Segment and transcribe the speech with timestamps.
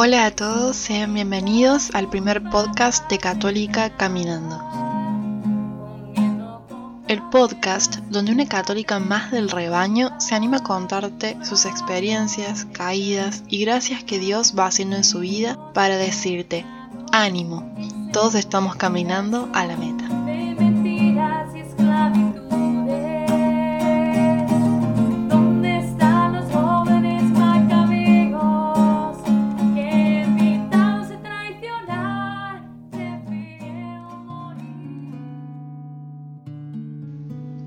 [0.00, 4.62] Hola a todos, sean bienvenidos al primer podcast de Católica Caminando.
[7.08, 13.42] El podcast donde una católica más del rebaño se anima a contarte sus experiencias, caídas
[13.48, 16.64] y gracias que Dios va haciendo en su vida para decirte,
[17.10, 17.68] ánimo,
[18.12, 20.07] todos estamos caminando a la meta.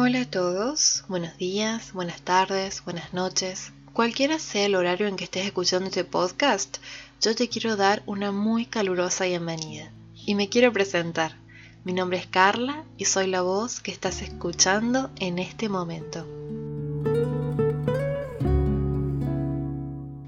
[0.00, 3.72] Hola a todos, buenos días, buenas tardes, buenas noches.
[3.92, 6.78] Cualquiera sea el horario en que estés escuchando este podcast,
[7.20, 9.90] yo te quiero dar una muy calurosa bienvenida.
[10.24, 11.32] Y me quiero presentar.
[11.82, 16.24] Mi nombre es Carla y soy la voz que estás escuchando en este momento.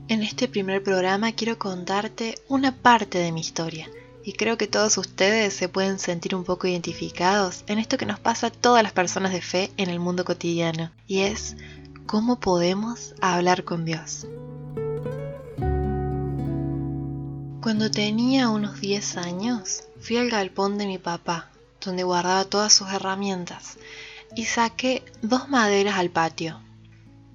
[0.08, 3.88] En este primer programa quiero contarte una parte de mi historia
[4.30, 8.20] y creo que todos ustedes se pueden sentir un poco identificados en esto que nos
[8.20, 11.56] pasa a todas las personas de fe en el mundo cotidiano, y es
[12.06, 14.28] cómo podemos hablar con Dios.
[17.60, 21.50] Cuando tenía unos 10 años, fui al galpón de mi papá,
[21.84, 23.78] donde guardaba todas sus herramientas,
[24.36, 26.60] y saqué dos maderas al patio.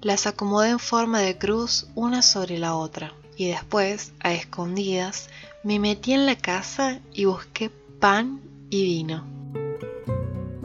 [0.00, 5.28] Las acomodé en forma de cruz una sobre la otra, y después, a escondidas,
[5.62, 7.70] me metí en la casa y busqué
[8.00, 9.24] pan y vino.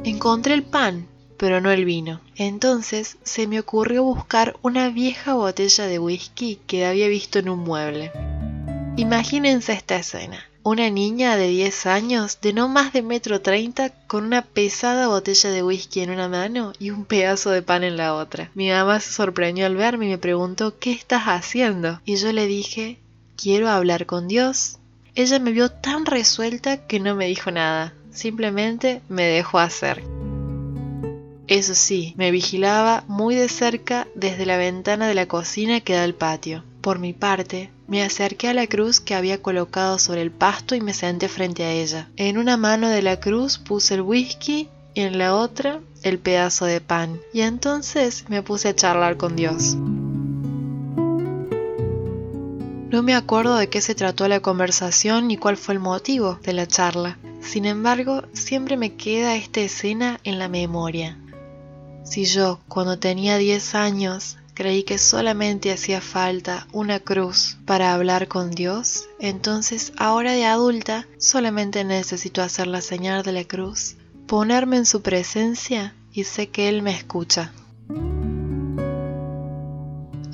[0.03, 2.21] Encontré el pan, pero no el vino.
[2.35, 7.59] Entonces se me ocurrió buscar una vieja botella de whisky que había visto en un
[7.59, 8.11] mueble.
[8.95, 10.45] Imagínense esta escena.
[10.63, 15.49] Una niña de 10 años, de no más de metro treinta, con una pesada botella
[15.49, 18.51] de whisky en una mano y un pedazo de pan en la otra.
[18.53, 21.99] Mi mamá se sorprendió al verme y me preguntó ¿qué estás haciendo?
[22.05, 22.99] Y yo le dije
[23.35, 24.77] quiero hablar con Dios.
[25.15, 30.03] Ella me vio tan resuelta que no me dijo nada, simplemente me dejó hacer.
[31.47, 36.03] Eso sí, me vigilaba muy de cerca desde la ventana de la cocina que da
[36.03, 36.63] al patio.
[36.81, 40.79] Por mi parte, me acerqué a la cruz que había colocado sobre el pasto y
[40.79, 42.07] me senté frente a ella.
[42.15, 46.63] En una mano de la cruz puse el whisky y en la otra el pedazo
[46.63, 47.19] de pan.
[47.33, 49.75] Y entonces me puse a charlar con Dios.
[52.89, 56.53] No me acuerdo de qué se trató la conversación ni cuál fue el motivo de
[56.53, 57.17] la charla.
[57.41, 61.17] Sin embargo, siempre me queda esta escena en la memoria.
[62.05, 68.27] Si yo, cuando tenía 10 años, creí que solamente hacía falta una cruz para hablar
[68.27, 73.95] con Dios, entonces ahora de adulta solamente necesito hacer la señal de la cruz,
[74.27, 77.51] ponerme en su presencia y sé que Él me escucha.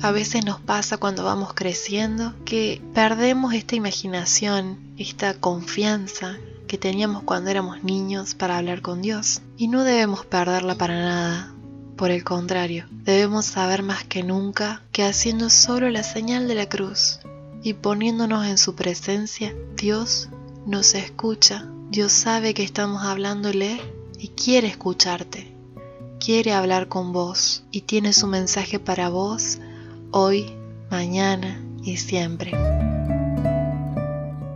[0.02, 6.36] A veces nos pasa cuando vamos creciendo que perdemos esta imaginación, esta confianza
[6.66, 9.40] que teníamos cuando éramos niños para hablar con Dios.
[9.56, 11.54] Y no debemos perderla para nada.
[11.98, 16.68] Por el contrario, debemos saber más que nunca que haciendo solo la señal de la
[16.68, 17.18] cruz
[17.60, 20.28] y poniéndonos en su presencia, Dios
[20.64, 21.66] nos escucha.
[21.90, 23.80] Dios sabe que estamos hablándole
[24.16, 25.52] y quiere escucharte.
[26.20, 29.58] Quiere hablar con vos y tiene su mensaje para vos
[30.12, 30.54] hoy,
[30.92, 32.52] mañana y siempre.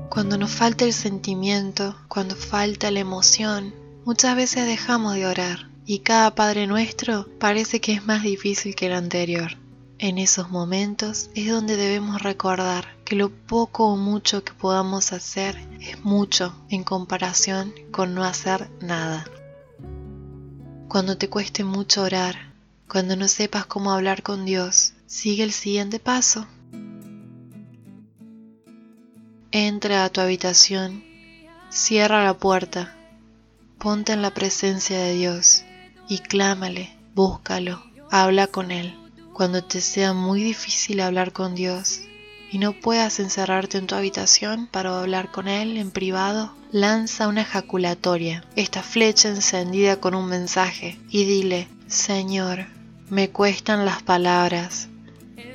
[0.09, 5.99] Cuando nos falta el sentimiento, cuando falta la emoción, muchas veces dejamos de orar y
[5.99, 9.59] cada Padre nuestro parece que es más difícil que el anterior.
[9.99, 15.55] En esos momentos es donde debemos recordar que lo poco o mucho que podamos hacer
[15.83, 19.27] es mucho en comparación con no hacer nada.
[20.89, 22.55] Cuando te cueste mucho orar,
[22.89, 26.47] cuando no sepas cómo hablar con Dios, Sigue el siguiente paso.
[29.51, 31.05] Entra a tu habitación,
[31.69, 32.97] cierra la puerta,
[33.79, 35.67] ponte en la presencia de Dios
[36.13, 38.95] y clámale, búscalo, habla con Él.
[39.33, 42.03] Cuando te sea muy difícil hablar con Dios
[42.51, 47.41] y no puedas encerrarte en tu habitación para hablar con Él en privado, lanza una
[47.41, 52.67] ejaculatoria, esta flecha encendida con un mensaje, y dile, Señor,
[53.09, 54.89] me cuestan las palabras,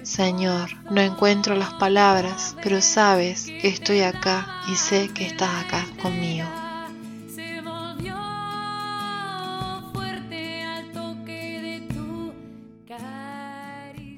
[0.02, 5.86] Señor, no encuentro las palabras, pero sabes que estoy acá y sé que estás acá
[6.02, 6.48] conmigo.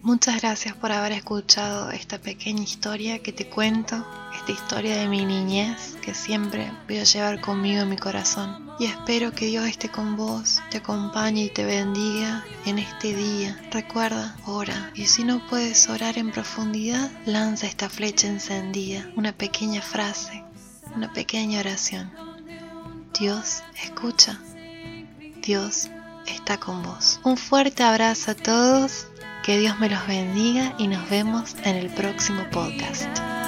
[0.10, 4.04] Muchas gracias por haber escuchado esta pequeña historia que te cuento,
[4.34, 8.72] esta historia de mi niñez que siempre voy a llevar conmigo en mi corazón.
[8.80, 13.62] Y espero que Dios esté con vos, te acompañe y te bendiga en este día.
[13.70, 14.92] Recuerda, ora.
[14.96, 20.44] Y si no puedes orar en profundidad, lanza esta flecha encendida, una pequeña frase,
[20.96, 22.12] una pequeña oración.
[23.20, 24.40] Dios escucha.
[25.44, 25.88] Dios
[26.26, 27.20] está con vos.
[27.24, 29.06] Un fuerte abrazo a todos
[29.50, 33.39] que Dios me los bendiga y nos vemos en el próximo podcast.